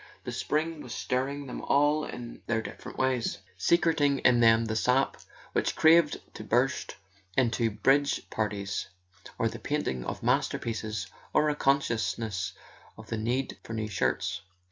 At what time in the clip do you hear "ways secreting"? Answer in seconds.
2.97-4.17